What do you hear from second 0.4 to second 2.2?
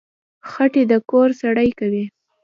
خټکی د کور سړه کوي.